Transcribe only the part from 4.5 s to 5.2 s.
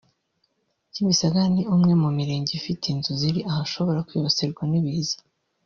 n’ibiza